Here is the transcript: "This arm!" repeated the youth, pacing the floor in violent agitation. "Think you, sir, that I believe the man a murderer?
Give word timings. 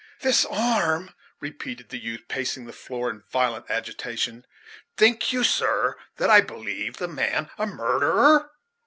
"This 0.21 0.45
arm!" 0.49 1.13
repeated 1.41 1.89
the 1.89 1.99
youth, 1.99 2.23
pacing 2.27 2.65
the 2.65 2.73
floor 2.73 3.11
in 3.11 3.21
violent 3.29 3.69
agitation. 3.69 4.47
"Think 4.97 5.31
you, 5.31 5.43
sir, 5.43 5.95
that 6.17 6.27
I 6.27 6.41
believe 6.41 6.97
the 6.97 7.07
man 7.07 7.51
a 7.59 7.67
murderer? 7.67 8.49